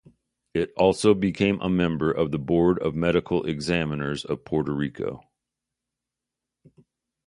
[0.55, 5.25] It also became a member of the Board of Medical Examiners of Puerto Rico.